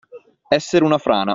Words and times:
Essere 0.47 0.83
una 0.83 0.97
frana. 0.97 1.29